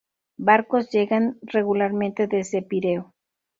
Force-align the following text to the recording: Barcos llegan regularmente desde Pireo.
Barcos 0.39 0.89
llegan 0.89 1.37
regularmente 1.43 2.25
desde 2.25 2.63
Pireo. 2.63 3.13